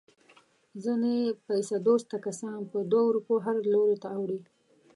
ځنې 0.83 1.17
پیسه 1.47 1.75
دوسته 1.87 2.15
کسان 2.25 2.59
په 2.71 2.77
دوه 2.91 3.07
روپیو 3.15 3.37
هر 3.45 3.57
لوري 3.73 3.97
ته 4.03 4.07
اوړي. 4.17 4.39